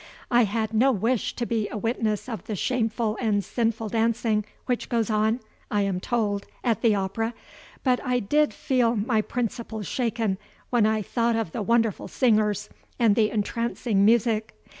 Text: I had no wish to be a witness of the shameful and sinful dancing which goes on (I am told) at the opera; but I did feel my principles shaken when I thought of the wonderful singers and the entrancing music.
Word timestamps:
I 0.31 0.45
had 0.45 0.73
no 0.73 0.91
wish 0.91 1.35
to 1.35 1.45
be 1.45 1.69
a 1.69 1.77
witness 1.77 2.27
of 2.27 2.45
the 2.45 2.55
shameful 2.55 3.19
and 3.21 3.43
sinful 3.43 3.89
dancing 3.89 4.45
which 4.65 4.89
goes 4.89 5.11
on 5.11 5.41
(I 5.69 5.83
am 5.83 5.99
told) 5.99 6.47
at 6.63 6.81
the 6.81 6.95
opera; 6.95 7.35
but 7.83 8.03
I 8.03 8.17
did 8.17 8.51
feel 8.51 8.95
my 8.95 9.21
principles 9.21 9.85
shaken 9.85 10.39
when 10.71 10.87
I 10.87 11.03
thought 11.03 11.35
of 11.35 11.51
the 11.51 11.61
wonderful 11.61 12.07
singers 12.07 12.67
and 12.97 13.15
the 13.15 13.29
entrancing 13.29 14.03
music. 14.03 14.55